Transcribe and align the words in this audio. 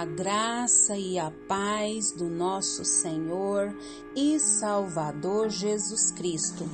A 0.00 0.06
graça 0.06 0.96
e 0.96 1.18
a 1.18 1.30
paz 1.46 2.12
do 2.12 2.30
nosso 2.30 2.86
Senhor 2.86 3.76
e 4.16 4.40
Salvador 4.40 5.50
Jesus 5.50 6.10
Cristo. 6.10 6.66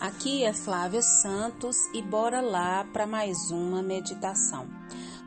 Aqui 0.00 0.44
é 0.44 0.54
Flávia 0.54 1.02
Santos 1.02 1.76
e 1.92 2.00
bora 2.00 2.40
lá 2.40 2.82
para 2.90 3.06
mais 3.06 3.50
uma 3.50 3.82
meditação. 3.82 4.66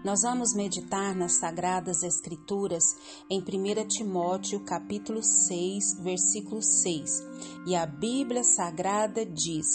Nós 0.04 0.24
vamos 0.24 0.56
meditar 0.56 1.16
nas 1.16 1.34
sagradas 1.34 2.02
escrituras 2.02 2.84
em 3.30 3.40
1 3.40 3.88
Timóteo, 3.88 4.60
capítulo 4.62 5.22
6, 5.22 6.00
versículo 6.02 6.60
6. 6.60 7.12
E 7.68 7.76
a 7.76 7.86
Bíblia 7.86 8.44
Sagrada 8.44 9.24
diz: 9.24 9.68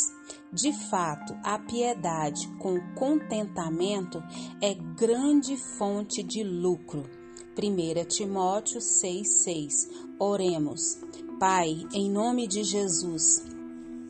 De 0.53 0.73
fato, 0.91 1.33
a 1.45 1.61
piedade 1.61 2.49
com 2.59 2.77
contentamento 2.97 4.21
é 4.61 4.75
grande 4.75 5.57
fonte 5.57 6.25
de 6.25 6.43
lucro 6.43 7.18
1 7.61 8.05
Timóteo 8.05 8.81
6,6 8.81 9.89
Oremos. 10.17 10.97
Pai, 11.41 11.85
em 11.93 12.09
nome 12.09 12.47
de 12.47 12.63
Jesus, 12.63 13.43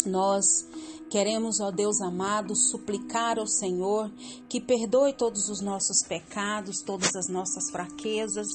nós 0.04 0.66
Queremos, 1.10 1.58
ó 1.58 1.70
Deus 1.70 2.02
amado, 2.02 2.54
suplicar 2.54 3.38
ao 3.38 3.46
Senhor 3.46 4.10
que 4.46 4.60
perdoe 4.60 5.14
todos 5.14 5.48
os 5.48 5.62
nossos 5.62 6.02
pecados, 6.02 6.82
todas 6.82 7.16
as 7.16 7.28
nossas 7.28 7.70
fraquezas, 7.70 8.48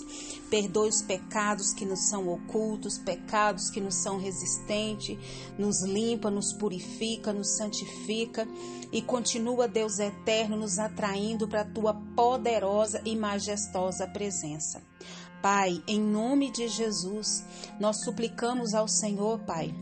perdoe 0.51 0.89
os 0.89 1.01
pecados 1.01 1.73
que 1.73 1.83
nos 1.83 2.09
são 2.09 2.29
ocultos, 2.29 2.99
pecados 2.99 3.71
que 3.71 3.81
nos 3.81 3.95
são 3.95 4.19
resistentes, 4.19 5.17
nos 5.57 5.81
limpa, 5.81 6.29
nos 6.29 6.53
purifica, 6.53 7.33
nos 7.33 7.57
santifica. 7.57 8.47
E 8.91 9.01
continua, 9.01 9.67
Deus 9.67 9.97
eterno, 9.97 10.55
nos 10.55 10.77
atraindo 10.77 11.47
para 11.47 11.61
a 11.61 11.71
tua 11.71 11.95
poderosa 12.15 13.01
e 13.03 13.15
majestosa 13.15 14.05
presença. 14.05 14.79
Pai, 15.41 15.83
em 15.87 15.99
nome 15.99 16.51
de 16.51 16.67
Jesus, 16.67 17.43
nós 17.79 18.03
suplicamos 18.03 18.75
ao 18.75 18.87
Senhor, 18.87 19.39
Pai, 19.39 19.73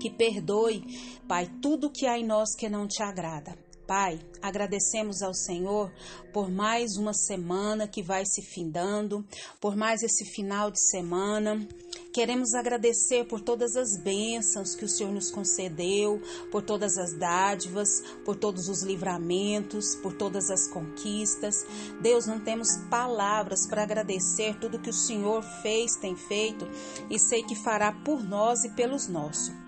que 0.00 0.10
perdoe, 0.10 0.82
Pai, 1.26 1.50
tudo 1.60 1.90
que 1.90 2.06
há 2.06 2.18
em 2.18 2.26
nós 2.26 2.54
que 2.56 2.68
não 2.68 2.86
te 2.86 3.02
agrada. 3.02 3.66
Pai, 3.86 4.18
agradecemos 4.42 5.22
ao 5.22 5.32
Senhor 5.32 5.92
por 6.32 6.50
mais 6.50 6.96
uma 6.96 7.14
semana 7.14 7.86
que 7.86 8.02
vai 8.02 8.26
se 8.26 8.42
findando, 8.42 9.24
por 9.60 9.76
mais 9.76 10.02
esse 10.02 10.24
final 10.24 10.72
de 10.72 10.80
semana. 10.90 11.66
Queremos 12.12 12.52
agradecer 12.54 13.26
por 13.26 13.40
todas 13.40 13.76
as 13.76 13.96
bênçãos 13.96 14.74
que 14.74 14.84
o 14.84 14.88
Senhor 14.88 15.12
nos 15.12 15.30
concedeu, 15.30 16.20
por 16.50 16.62
todas 16.62 16.98
as 16.98 17.16
dádivas, 17.16 18.02
por 18.24 18.34
todos 18.34 18.68
os 18.68 18.82
livramentos, 18.82 19.94
por 20.02 20.12
todas 20.14 20.50
as 20.50 20.66
conquistas. 20.66 21.64
Deus, 22.00 22.26
não 22.26 22.40
temos 22.40 22.76
palavras 22.90 23.68
para 23.68 23.84
agradecer 23.84 24.58
tudo 24.58 24.80
que 24.80 24.90
o 24.90 24.94
Senhor 24.94 25.44
fez, 25.62 25.94
tem 25.94 26.16
feito 26.16 26.66
e 27.08 27.20
sei 27.20 27.44
que 27.44 27.54
fará 27.54 27.92
por 27.92 28.24
nós 28.24 28.64
e 28.64 28.70
pelos 28.70 29.06
nossos. 29.06 29.65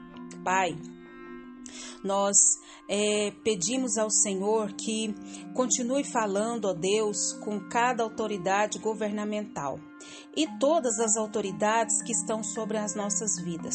Pai, 0.48 0.74
nós 2.02 2.34
é, 2.88 3.30
pedimos 3.44 3.98
ao 3.98 4.10
Senhor 4.10 4.72
que 4.72 5.14
continue 5.52 6.02
falando, 6.02 6.64
ó 6.64 6.72
Deus, 6.72 7.34
com 7.44 7.60
cada 7.68 8.02
autoridade 8.02 8.78
governamental 8.78 9.78
e 10.34 10.46
todas 10.58 10.98
as 11.00 11.18
autoridades 11.18 12.02
que 12.02 12.12
estão 12.12 12.42
sobre 12.42 12.78
as 12.78 12.94
nossas 12.94 13.38
vidas. 13.44 13.74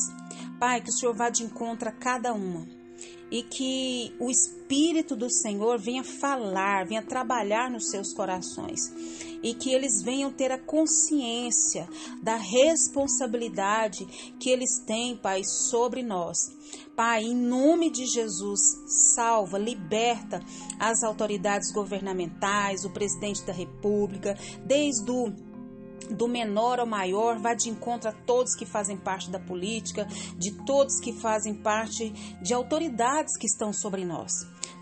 Pai, 0.59 0.81
que 0.81 0.89
o 0.89 0.93
Senhor 0.93 1.13
vá 1.13 1.29
de 1.29 1.43
encontro 1.43 1.89
a 1.89 1.91
cada 1.91 2.33
uma 2.33 2.67
e 3.29 3.43
que 3.43 4.15
o 4.19 4.31
Espírito 4.31 5.15
do 5.15 5.29
Senhor 5.29 5.77
venha 5.77 6.03
falar, 6.03 6.87
venha 6.87 7.03
trabalhar 7.03 7.69
nos 7.69 7.91
seus 7.91 8.11
corações 8.15 8.81
e 9.43 9.53
que 9.53 9.71
eles 9.71 10.01
venham 10.01 10.31
ter 10.31 10.51
a 10.51 10.57
consciência 10.57 11.87
da 12.23 12.37
responsabilidade 12.37 14.05
que 14.39 14.49
eles 14.49 14.79
têm, 14.87 15.17
Pai, 15.17 15.43
sobre 15.43 16.01
nós. 16.01 16.37
Pai, 16.95 17.23
em 17.23 17.35
nome 17.35 17.91
de 17.91 18.05
Jesus, 18.05 18.61
salva, 19.13 19.57
liberta 19.57 20.41
as 20.79 21.03
autoridades 21.03 21.71
governamentais, 21.71 22.85
o 22.85 22.93
presidente 22.93 23.43
da 23.43 23.53
República, 23.53 24.37
desde 24.65 25.11
o 25.11 25.33
do 26.09 26.27
menor 26.27 26.79
ao 26.79 26.85
maior, 26.85 27.39
vá 27.39 27.53
de 27.53 27.69
encontro 27.69 28.09
a 28.09 28.11
todos 28.11 28.55
que 28.55 28.65
fazem 28.65 28.97
parte 28.97 29.29
da 29.29 29.39
política, 29.39 30.05
de 30.37 30.51
todos 30.65 30.99
que 30.99 31.13
fazem 31.13 31.55
parte 31.55 32.09
de 32.41 32.53
autoridades 32.53 33.37
que 33.37 33.47
estão 33.47 33.71
sobre 33.71 34.03
nós. 34.03 34.31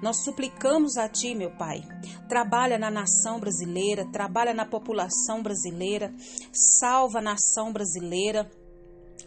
Nós 0.02 0.24
suplicamos 0.24 0.98
a 0.98 1.08
Ti, 1.08 1.36
meu 1.36 1.52
Pai. 1.52 1.82
Trabalha 2.28 2.78
na 2.80 2.90
nação 2.90 3.40
brasileira, 3.40 4.06
trabalha 4.12 4.54
na 4.54 4.66
população 4.66 5.44
brasileira, 5.44 6.14
salva 6.52 7.20
a 7.20 7.22
nação 7.22 7.72
brasileira 7.72 8.50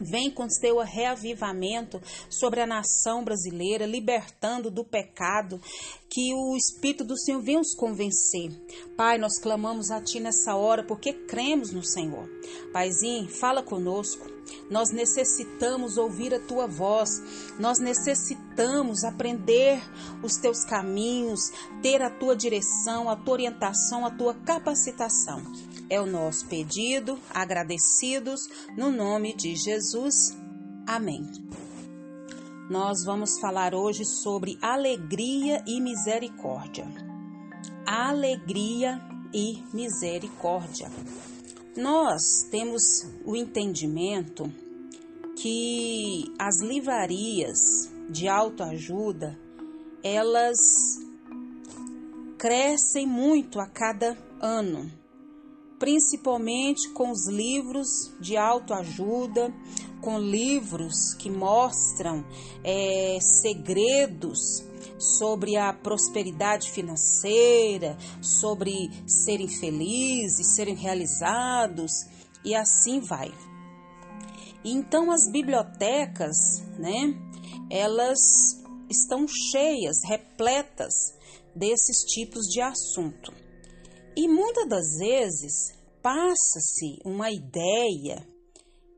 Vem 0.00 0.30
com 0.30 0.48
seu 0.48 0.78
reavivamento 0.80 2.00
sobre 2.28 2.60
a 2.60 2.66
nação 2.66 3.24
brasileira, 3.24 3.86
libertando 3.86 4.70
do 4.70 4.84
pecado, 4.84 5.60
que 6.08 6.34
o 6.34 6.56
Espírito 6.56 7.04
do 7.04 7.18
Senhor 7.18 7.40
venha 7.40 7.60
os 7.60 7.74
convencer. 7.74 8.50
Pai, 8.96 9.18
nós 9.18 9.38
clamamos 9.38 9.90
a 9.90 10.00
Ti 10.00 10.20
nessa 10.20 10.54
hora 10.56 10.84
porque 10.84 11.12
cremos 11.12 11.72
no 11.72 11.84
Senhor. 11.84 12.28
Paizinho, 12.72 13.28
fala 13.28 13.62
conosco. 13.62 14.26
Nós 14.70 14.90
necessitamos 14.90 15.96
ouvir 15.96 16.34
a 16.34 16.40
Tua 16.40 16.66
voz, 16.66 17.10
nós 17.58 17.78
necessitamos 17.78 18.43
aprender 19.04 19.82
os 20.22 20.36
Teus 20.36 20.64
caminhos, 20.64 21.50
ter 21.82 22.02
a 22.02 22.10
Tua 22.10 22.36
direção, 22.36 23.08
a 23.08 23.16
Tua 23.16 23.34
orientação, 23.34 24.06
a 24.06 24.10
Tua 24.10 24.34
capacitação. 24.34 25.42
É 25.90 26.00
o 26.00 26.06
nosso 26.06 26.46
pedido, 26.46 27.18
agradecidos, 27.30 28.48
no 28.76 28.90
nome 28.90 29.34
de 29.34 29.54
Jesus. 29.54 30.36
Amém. 30.86 31.22
Nós 32.70 33.04
vamos 33.04 33.38
falar 33.38 33.74
hoje 33.74 34.04
sobre 34.04 34.58
alegria 34.62 35.62
e 35.66 35.80
misericórdia. 35.80 36.86
Alegria 37.86 39.00
e 39.32 39.62
misericórdia. 39.72 40.90
Nós 41.76 42.44
temos 42.50 42.82
o 43.24 43.36
entendimento 43.36 44.50
que 45.36 46.32
as 46.38 46.62
livrarias 46.62 47.92
de 48.14 48.28
autoajuda 48.28 49.38
elas 50.02 50.58
crescem 52.38 53.06
muito 53.06 53.58
a 53.58 53.66
cada 53.66 54.16
ano 54.40 54.90
principalmente 55.78 56.88
com 56.90 57.10
os 57.10 57.26
livros 57.28 58.12
de 58.18 58.38
autoajuda, 58.38 59.52
com 60.00 60.18
livros 60.18 61.12
que 61.12 61.30
mostram 61.30 62.24
é, 62.62 63.18
segredos 63.20 64.64
sobre 64.98 65.56
a 65.56 65.74
prosperidade 65.74 66.70
financeira, 66.70 67.98
sobre 68.22 68.90
serem 69.06 69.48
felizes, 69.48 70.54
serem 70.54 70.74
realizados 70.74 71.92
e 72.44 72.54
assim 72.54 73.00
vai. 73.00 73.30
Então 74.64 75.10
as 75.10 75.30
bibliotecas, 75.30 76.36
né, 76.78 77.14
elas 77.74 78.20
estão 78.88 79.26
cheias, 79.26 79.96
repletas 80.08 80.94
desses 81.56 82.04
tipos 82.04 82.46
de 82.46 82.60
assunto. 82.60 83.32
E 84.16 84.28
muitas 84.28 84.68
das 84.68 84.98
vezes 84.98 85.74
passa-se 86.00 87.00
uma 87.04 87.32
ideia 87.32 88.24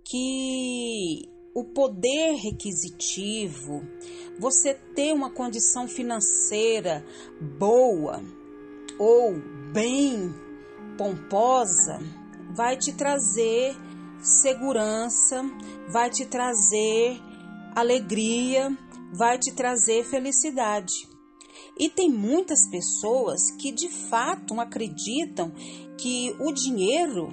que 0.04 1.22
o 1.54 1.64
poder 1.64 2.34
requisitivo, 2.34 3.80
você 4.38 4.74
ter 4.74 5.14
uma 5.14 5.30
condição 5.30 5.88
financeira 5.88 7.02
boa 7.58 8.22
ou 8.98 9.32
bem 9.72 10.34
pomposa, 10.98 11.98
vai 12.54 12.76
te 12.76 12.92
trazer 12.92 13.74
segurança, 14.20 15.42
vai 15.90 16.10
te 16.10 16.26
trazer 16.26 17.18
alegria, 17.76 18.76
vai 19.12 19.38
te 19.38 19.52
trazer 19.54 20.02
felicidade. 20.04 21.06
E 21.78 21.90
tem 21.90 22.10
muitas 22.10 22.68
pessoas 22.70 23.50
que 23.58 23.70
de 23.70 23.90
fato 23.90 24.58
acreditam 24.58 25.52
que 25.98 26.34
o 26.40 26.52
dinheiro 26.52 27.28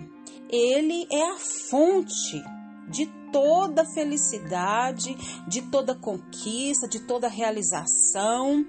ele 0.49 1.07
é 1.09 1.31
a 1.31 1.37
fonte 1.37 2.43
de 2.89 3.07
toda 3.31 3.85
felicidade, 3.85 5.15
de 5.47 5.61
toda 5.63 5.95
conquista, 5.95 6.87
de 6.87 6.99
toda 6.99 7.27
realização. 7.27 8.65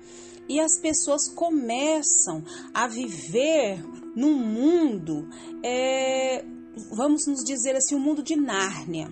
E 0.49 0.61
as 0.61 0.79
pessoas 0.79 1.29
começam 1.29 2.45
a 2.73 2.87
viver 2.87 3.85
num 4.15 4.35
mundo, 4.35 5.29
é, 5.63 6.45
vamos 6.93 7.27
nos 7.27 7.43
dizer 7.45 7.75
assim, 7.77 7.97
um 7.97 8.01
mundo 8.01 8.23
de 8.23 8.37
Nárnia. 8.37 9.09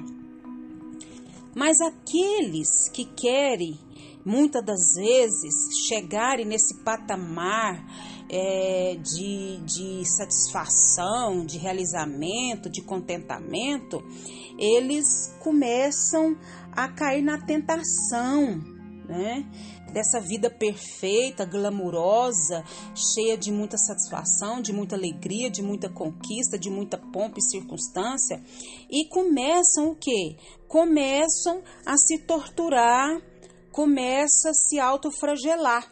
Mas 1.54 1.80
aqueles 1.80 2.88
que 2.92 3.04
querem 3.04 3.78
muitas 4.24 4.64
das 4.64 4.94
vezes 4.94 5.54
chegarem 5.88 6.46
nesse 6.46 6.82
patamar 6.82 7.84
é, 8.28 8.96
de, 8.96 9.58
de 9.58 10.04
satisfação, 10.08 11.44
de 11.44 11.58
realizamento, 11.58 12.70
de 12.70 12.82
contentamento, 12.82 14.02
eles 14.58 15.34
começam 15.40 16.36
a 16.72 16.88
cair 16.88 17.22
na 17.22 17.38
tentação, 17.38 18.58
né? 19.06 19.44
Dessa 19.92 20.20
vida 20.20 20.48
perfeita, 20.48 21.44
glamurosa, 21.44 22.64
cheia 22.94 23.36
de 23.36 23.52
muita 23.52 23.76
satisfação, 23.76 24.62
de 24.62 24.72
muita 24.72 24.96
alegria, 24.96 25.50
de 25.50 25.62
muita 25.62 25.90
conquista, 25.90 26.58
de 26.58 26.70
muita 26.70 26.96
pompa 26.96 27.38
e 27.38 27.42
circunstância, 27.42 28.42
e 28.90 29.06
começam 29.08 29.90
o 29.90 29.96
quê? 29.96 30.36
Começam 30.66 31.62
a 31.84 31.96
se 31.98 32.18
torturar, 32.18 33.20
começa 33.70 34.50
a 34.50 34.54
se 34.54 34.78
autofragelar. 34.78 35.86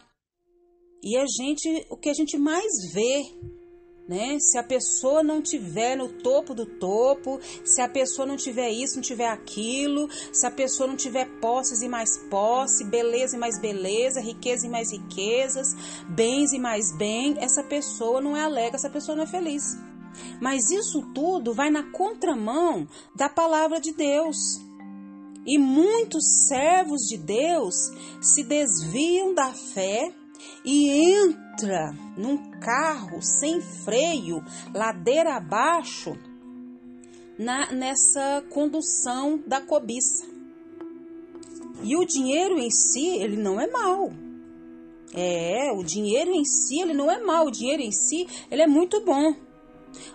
E 1.03 1.17
a 1.17 1.25
gente, 1.25 1.85
o 1.89 1.97
que 1.97 2.09
a 2.09 2.13
gente 2.13 2.37
mais 2.37 2.91
vê 2.93 3.23
né? 4.07 4.37
Se 4.39 4.57
a 4.57 4.63
pessoa 4.63 5.23
não 5.23 5.41
tiver 5.41 5.95
no 5.95 6.09
topo 6.09 6.53
do 6.53 6.65
topo, 6.65 7.39
se 7.63 7.81
a 7.81 7.87
pessoa 7.87 8.25
não 8.25 8.35
tiver 8.35 8.69
isso, 8.69 8.95
não 8.95 9.01
tiver 9.01 9.29
aquilo, 9.29 10.09
se 10.33 10.45
a 10.45 10.51
pessoa 10.51 10.87
não 10.87 10.95
tiver 10.95 11.25
posses 11.39 11.81
e 11.81 11.87
mais 11.87 12.17
posse, 12.29 12.83
beleza 12.83 13.35
e 13.35 13.39
mais 13.39 13.59
beleza, 13.59 14.19
riqueza 14.19 14.67
e 14.67 14.69
mais 14.69 14.91
riquezas, 14.91 15.75
bens 16.09 16.51
e 16.51 16.59
mais 16.59 16.91
bem, 16.97 17.35
essa 17.39 17.63
pessoa 17.63 18.19
não 18.19 18.35
é 18.35 18.41
alegre, 18.41 18.75
essa 18.75 18.89
pessoa 18.89 19.15
não 19.15 19.23
é 19.23 19.27
feliz. 19.27 19.77
Mas 20.41 20.69
isso 20.69 21.01
tudo 21.13 21.53
vai 21.53 21.69
na 21.69 21.83
contramão 21.91 22.87
da 23.15 23.29
palavra 23.29 23.79
de 23.79 23.93
Deus. 23.93 24.37
E 25.45 25.57
muitos 25.57 26.47
servos 26.47 27.01
de 27.07 27.17
Deus 27.17 27.75
se 28.21 28.43
desviam 28.43 29.33
da 29.33 29.53
fé 29.53 30.13
e 30.63 30.89
entra 30.89 31.95
num 32.17 32.37
carro 32.59 33.21
sem 33.21 33.61
freio, 33.61 34.43
ladeira 34.73 35.35
abaixo, 35.35 36.17
na, 37.37 37.71
nessa 37.71 38.43
condução 38.49 39.41
da 39.45 39.59
cobiça. 39.61 40.25
E 41.83 41.95
o 41.95 42.05
dinheiro 42.05 42.59
em 42.59 42.69
si, 42.69 43.07
ele 43.07 43.37
não 43.37 43.59
é 43.59 43.67
mal. 43.67 44.11
É, 45.13 45.71
o 45.73 45.83
dinheiro 45.83 46.31
em 46.31 46.45
si, 46.45 46.79
ele 46.79 46.93
não 46.93 47.09
é 47.09 47.21
mal. 47.21 47.47
O 47.47 47.51
dinheiro 47.51 47.81
em 47.81 47.91
si, 47.91 48.27
ele 48.49 48.61
é 48.61 48.67
muito 48.67 49.03
bom. 49.03 49.35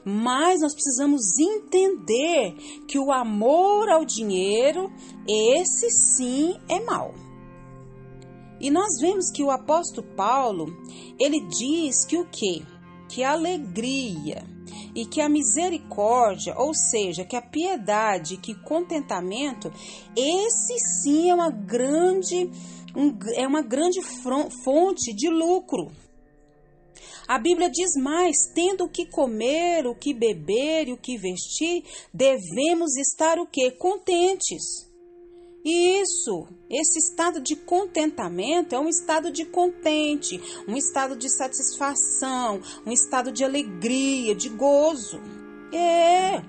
Mas 0.04 0.60
nós 0.60 0.72
precisamos 0.72 1.38
entender 1.38 2.54
que 2.86 2.98
o 2.98 3.12
amor 3.12 3.88
ao 3.90 4.04
dinheiro, 4.04 4.90
esse 5.28 5.90
sim 5.90 6.56
é 6.68 6.80
mal. 6.80 7.14
E 8.60 8.70
nós 8.70 8.98
vemos 9.00 9.30
que 9.30 9.42
o 9.42 9.50
apóstolo 9.50 10.06
Paulo, 10.14 10.66
ele 11.18 11.40
diz 11.40 12.04
que 12.04 12.16
o 12.16 12.26
quê? 12.26 12.62
Que 13.08 13.22
a 13.22 13.32
alegria 13.32 14.44
e 14.94 15.04
que 15.04 15.20
a 15.20 15.28
misericórdia, 15.28 16.54
ou 16.56 16.74
seja, 16.74 17.24
que 17.24 17.36
a 17.36 17.42
piedade, 17.42 18.38
que 18.38 18.54
contentamento, 18.54 19.70
esse 20.16 20.78
sim 21.02 21.30
é 21.30 21.34
uma 21.34 21.50
grande 21.50 22.50
um, 22.96 23.14
é 23.34 23.46
uma 23.46 23.62
grande 23.62 24.00
fonte 24.64 25.14
de 25.14 25.28
lucro. 25.28 25.92
A 27.28 27.38
Bíblia 27.38 27.68
diz 27.68 27.90
mais: 28.02 28.36
tendo 28.54 28.84
o 28.84 28.88
que 28.88 29.06
comer, 29.06 29.86
o 29.86 29.94
que 29.94 30.14
beber 30.14 30.88
e 30.88 30.92
o 30.92 30.96
que 30.96 31.18
vestir, 31.18 31.84
devemos 32.12 32.96
estar 32.96 33.38
o 33.38 33.46
que? 33.46 33.70
Contentes. 33.72 34.86
E 35.68 36.00
isso, 36.00 36.46
esse 36.70 37.00
estado 37.00 37.40
de 37.40 37.56
contentamento 37.56 38.72
é 38.72 38.78
um 38.78 38.88
estado 38.88 39.32
de 39.32 39.44
contente, 39.44 40.40
um 40.68 40.76
estado 40.76 41.16
de 41.16 41.28
satisfação, 41.28 42.60
um 42.86 42.92
estado 42.92 43.32
de 43.32 43.42
alegria, 43.42 44.32
de 44.32 44.48
gozo. 44.48 45.20
É. 45.72 46.40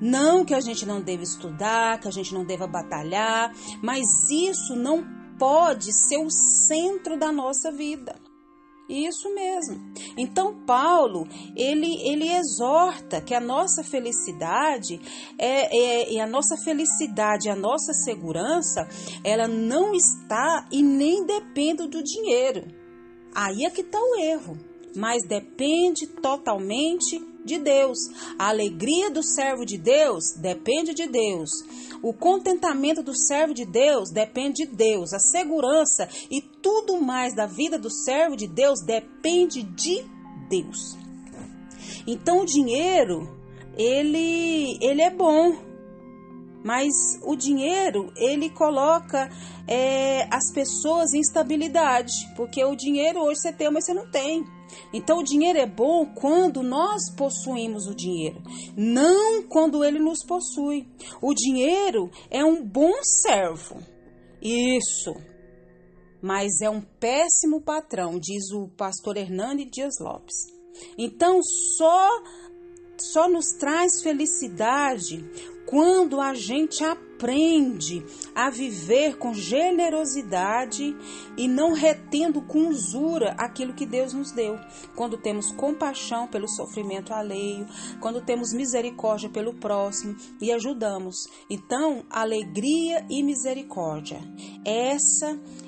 Não 0.00 0.44
que 0.44 0.54
a 0.54 0.60
gente 0.60 0.86
não 0.86 1.00
deva 1.00 1.24
estudar, 1.24 1.98
que 1.98 2.06
a 2.06 2.12
gente 2.12 2.32
não 2.32 2.44
deva 2.44 2.68
batalhar, 2.68 3.52
mas 3.82 4.06
isso 4.30 4.76
não 4.76 5.04
pode 5.36 5.92
ser 5.92 6.18
o 6.18 6.30
centro 6.30 7.18
da 7.18 7.32
nossa 7.32 7.72
vida. 7.72 8.27
Isso 8.88 9.32
mesmo. 9.34 9.78
Então 10.16 10.64
Paulo 10.64 11.28
ele 11.54 12.00
ele 12.08 12.32
exorta 12.32 13.20
que 13.20 13.34
a 13.34 13.40
nossa 13.40 13.84
felicidade 13.84 14.98
é, 15.38 16.14
é, 16.16 16.20
a 16.20 16.26
nossa 16.26 16.56
felicidade, 16.56 17.50
a 17.50 17.54
nossa 17.54 17.92
segurança, 17.92 18.88
ela 19.22 19.46
não 19.46 19.94
está 19.94 20.66
e 20.72 20.82
nem 20.82 21.24
depende 21.26 21.86
do 21.86 22.02
dinheiro. 22.02 22.66
Aí 23.34 23.64
é 23.64 23.70
que 23.70 23.82
está 23.82 24.00
o 24.00 24.16
erro, 24.16 24.56
mas 24.96 25.22
depende 25.28 26.06
totalmente 26.06 27.20
de 27.44 27.58
Deus. 27.58 27.98
A 28.38 28.48
alegria 28.48 29.10
do 29.10 29.22
servo 29.22 29.64
de 29.64 29.78
Deus 29.78 30.32
depende 30.36 30.94
de 30.94 31.06
Deus. 31.06 31.50
O 32.02 32.12
contentamento 32.12 33.02
do 33.02 33.16
servo 33.16 33.52
de 33.52 33.64
Deus 33.64 34.10
depende 34.10 34.64
de 34.64 34.66
Deus. 34.66 35.12
A 35.12 35.18
segurança 35.18 36.08
e 36.30 36.40
tudo 36.40 37.00
mais 37.00 37.34
da 37.34 37.46
vida 37.46 37.78
do 37.78 37.90
servo 37.90 38.36
de 38.36 38.46
Deus 38.46 38.80
depende 38.84 39.62
de 39.62 40.04
Deus. 40.48 40.96
Então 42.06 42.42
o 42.42 42.46
dinheiro, 42.46 43.28
ele, 43.76 44.78
ele 44.80 45.02
é 45.02 45.10
bom, 45.10 45.56
mas 46.64 46.92
o 47.22 47.36
dinheiro 47.36 48.12
ele 48.16 48.50
coloca 48.50 49.30
é, 49.66 50.26
as 50.30 50.52
pessoas 50.52 51.12
em 51.12 51.20
estabilidade, 51.20 52.12
porque 52.36 52.64
o 52.64 52.74
dinheiro 52.74 53.20
hoje 53.20 53.40
você 53.40 53.52
tem, 53.52 53.70
mas 53.70 53.84
você 53.84 53.94
não 53.94 54.10
tem. 54.10 54.44
Então, 54.92 55.18
o 55.18 55.24
dinheiro 55.24 55.58
é 55.58 55.66
bom 55.66 56.06
quando 56.06 56.62
nós 56.62 57.10
possuímos 57.16 57.86
o 57.86 57.94
dinheiro, 57.94 58.42
não 58.76 59.42
quando 59.42 59.84
ele 59.84 59.98
nos 59.98 60.24
possui. 60.24 60.86
O 61.20 61.34
dinheiro 61.34 62.10
é 62.30 62.44
um 62.44 62.64
bom 62.64 62.94
servo. 63.02 63.76
Isso. 64.40 65.14
Mas 66.20 66.60
é 66.60 66.68
um 66.68 66.80
péssimo 66.80 67.60
patrão, 67.60 68.18
diz 68.18 68.50
o 68.52 68.68
pastor 68.76 69.16
Hernani 69.16 69.64
Dias 69.64 69.94
Lopes. 70.00 70.34
Então, 70.96 71.40
só 71.42 72.08
só 72.98 73.28
nos 73.28 73.52
traz 73.52 74.02
felicidade 74.02 75.24
quando 75.68 76.18
a 76.18 76.32
gente 76.32 76.82
aprende 76.82 78.02
a 78.34 78.48
viver 78.48 79.18
com 79.18 79.34
generosidade 79.34 80.96
e 81.36 81.46
não 81.46 81.74
retendo 81.74 82.40
com 82.40 82.68
usura 82.68 83.34
aquilo 83.36 83.74
que 83.74 83.84
Deus 83.84 84.14
nos 84.14 84.32
deu, 84.32 84.58
quando 84.96 85.18
temos 85.18 85.52
compaixão 85.52 86.26
pelo 86.26 86.48
sofrimento 86.48 87.12
alheio, 87.12 87.66
quando 88.00 88.22
temos 88.22 88.54
misericórdia 88.54 89.28
pelo 89.28 89.52
próximo 89.52 90.16
e 90.40 90.50
ajudamos. 90.50 91.28
Então, 91.50 92.02
alegria 92.08 93.04
e 93.10 93.22
misericórdia. 93.22 94.20
Essa 94.64 95.38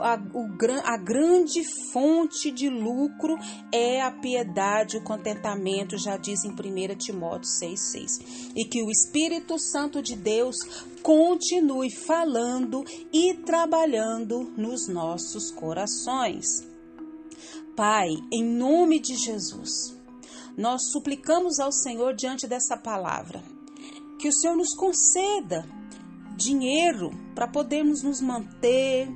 a, 0.00 0.18
o, 0.32 0.48
a 0.84 0.96
grande 0.96 1.62
fonte 1.92 2.50
de 2.50 2.68
lucro 2.68 3.36
é 3.70 4.00
a 4.00 4.10
piedade, 4.10 4.96
o 4.96 5.04
contentamento, 5.04 5.98
já 5.98 6.16
diz 6.16 6.44
em 6.44 6.50
1 6.50 6.96
Timóteo 6.96 7.48
6,6. 7.48 8.52
E 8.56 8.64
que 8.64 8.82
o 8.82 8.90
Espírito 8.90 9.58
Santo 9.58 10.00
de 10.00 10.16
Deus 10.16 10.56
continue 11.02 11.94
falando 11.94 12.82
e 13.12 13.34
trabalhando 13.44 14.52
nos 14.56 14.88
nossos 14.88 15.50
corações. 15.50 16.46
Pai, 17.76 18.08
em 18.32 18.44
nome 18.44 19.00
de 19.00 19.16
Jesus, 19.16 19.94
nós 20.56 20.90
suplicamos 20.92 21.58
ao 21.58 21.72
Senhor 21.72 22.14
diante 22.14 22.46
dessa 22.46 22.76
palavra 22.76 23.42
que 24.18 24.28
o 24.28 24.32
Senhor 24.32 24.56
nos 24.56 24.74
conceda 24.74 25.66
dinheiro 26.36 27.10
para 27.34 27.48
podermos 27.48 28.02
nos 28.02 28.20
manter, 28.20 29.08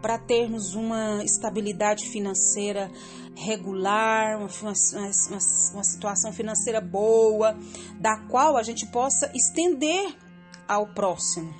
para 0.00 0.18
termos 0.18 0.74
uma 0.74 1.22
estabilidade 1.24 2.08
financeira 2.08 2.90
regular, 3.34 4.38
uma, 4.38 4.48
uma, 4.48 5.38
uma, 5.72 5.84
situação 5.84 6.32
financeira 6.32 6.80
boa, 6.80 7.56
da 8.00 8.18
qual 8.28 8.56
a 8.56 8.62
gente 8.62 8.86
possa 8.90 9.30
estender 9.34 10.14
ao 10.68 10.92
próximo. 10.92 11.54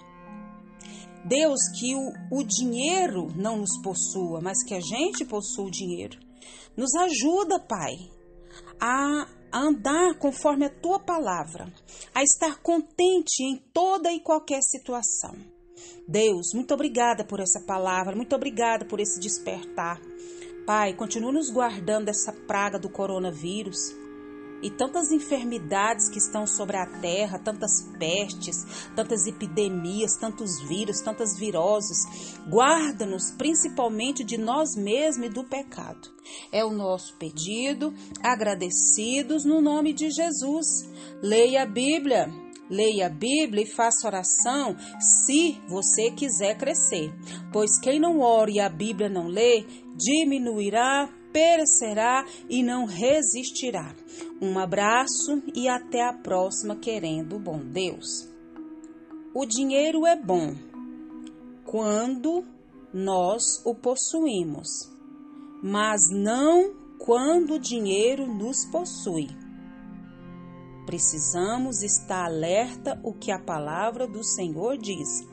Deus, 1.24 1.60
que 1.78 1.94
o, 1.94 2.12
o 2.30 2.42
dinheiro 2.42 3.28
não 3.36 3.58
nos 3.58 3.80
possua, 3.80 4.40
mas 4.40 4.62
que 4.64 4.74
a 4.74 4.80
gente 4.80 5.24
possua 5.24 5.66
o 5.66 5.70
dinheiro. 5.70 6.18
Nos 6.76 6.94
ajuda, 6.94 7.60
Pai, 7.60 7.94
a 8.80 9.26
a 9.52 9.60
andar 9.60 10.14
conforme 10.18 10.64
a 10.64 10.70
tua 10.70 10.98
palavra, 10.98 11.70
a 12.14 12.22
estar 12.22 12.58
contente 12.62 13.42
em 13.42 13.56
toda 13.72 14.10
e 14.10 14.18
qualquer 14.18 14.62
situação. 14.62 15.36
Deus, 16.08 16.54
muito 16.54 16.72
obrigada 16.72 17.24
por 17.24 17.38
essa 17.38 17.60
palavra, 17.60 18.16
muito 18.16 18.34
obrigada 18.34 18.84
por 18.84 18.98
esse 18.98 19.20
despertar. 19.20 20.00
Pai, 20.66 20.94
continua 20.94 21.32
nos 21.32 21.50
guardando 21.50 22.06
dessa 22.06 22.32
praga 22.32 22.78
do 22.78 22.88
coronavírus. 22.88 24.01
E 24.62 24.70
tantas 24.70 25.10
enfermidades 25.10 26.08
que 26.08 26.18
estão 26.18 26.46
sobre 26.46 26.76
a 26.76 26.86
terra, 26.86 27.38
tantas 27.38 27.82
pestes, 27.98 28.88
tantas 28.94 29.26
epidemias, 29.26 30.16
tantos 30.16 30.60
vírus, 30.68 31.00
tantas 31.00 31.36
viroses. 31.36 31.98
Guarda-nos 32.48 33.32
principalmente 33.32 34.24
de 34.24 34.38
nós 34.38 34.76
mesmos 34.76 35.26
e 35.26 35.30
do 35.30 35.44
pecado. 35.44 36.08
É 36.52 36.64
o 36.64 36.70
nosso 36.70 37.16
pedido, 37.16 37.92
agradecidos 38.22 39.44
no 39.44 39.60
nome 39.60 39.92
de 39.92 40.10
Jesus. 40.10 40.88
Leia 41.20 41.62
a 41.62 41.66
Bíblia. 41.66 42.30
Leia 42.70 43.06
a 43.06 43.10
Bíblia 43.10 43.64
e 43.64 43.70
faça 43.70 44.06
oração 44.06 44.74
se 45.26 45.60
você 45.68 46.10
quiser 46.10 46.56
crescer, 46.56 47.12
pois 47.52 47.78
quem 47.78 48.00
não 48.00 48.20
ora 48.20 48.50
e 48.50 48.58
a 48.58 48.68
Bíblia 48.68 49.10
não 49.10 49.26
lê, 49.26 49.66
diminuirá, 49.94 51.06
perecerá 51.32 52.24
e 52.48 52.62
não 52.62 52.86
resistirá. 52.86 53.94
Um 54.40 54.58
abraço 54.58 55.42
e 55.54 55.68
até 55.68 56.02
a 56.02 56.12
próxima, 56.12 56.76
querendo 56.76 57.38
bom 57.38 57.58
Deus. 57.58 58.28
O 59.34 59.46
dinheiro 59.46 60.06
é 60.06 60.16
bom 60.16 60.54
quando 61.64 62.44
nós 62.92 63.64
o 63.64 63.74
possuímos, 63.74 64.68
mas 65.62 66.00
não 66.10 66.74
quando 66.98 67.54
o 67.54 67.58
dinheiro 67.58 68.26
nos 68.26 68.64
possui. 68.66 69.28
Precisamos 70.84 71.82
estar 71.82 72.24
alerta 72.26 73.00
o 73.02 73.14
que 73.14 73.30
a 73.30 73.38
palavra 73.38 74.06
do 74.06 74.22
Senhor 74.22 74.76
diz: 74.76 75.26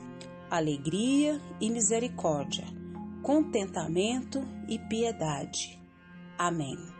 alegria 0.48 1.40
e 1.60 1.68
misericórdia, 1.68 2.64
contentamento 3.22 4.40
e 4.68 4.78
piedade. 4.78 5.78
Amém. 6.38 6.99